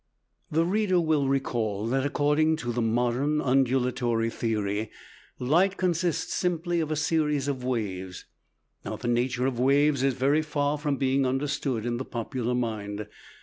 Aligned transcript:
The 0.49 0.65
reader 0.65 0.99
will 0.99 1.27
recall 1.27 1.85
that 1.85 2.03
according 2.03 2.55
to 2.55 2.71
the 2.73 2.81
modern 2.81 3.39
undulatory 3.39 4.31
theory, 4.31 4.89
light 5.37 5.77
consists 5.77 6.33
simply 6.33 6.79
of 6.79 6.89
a 6.89 6.95
series 6.95 7.47
of 7.47 7.63
waves. 7.63 8.25
Now, 8.83 8.95
the 8.95 9.07
nature 9.07 9.45
of 9.45 9.59
waves 9.59 10.01
is 10.01 10.15
very 10.15 10.41
far 10.41 10.79
from 10.79 10.97
being 10.97 11.23
understood 11.27 11.85
in 11.85 11.97
the 11.97 12.05
popular 12.05 12.55
mind. 12.55 13.05